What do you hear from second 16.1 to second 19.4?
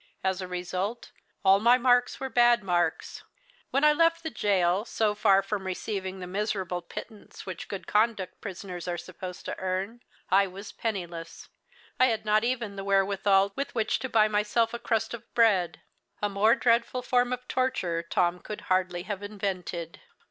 "A more dreadful form of torture Tom could hardly have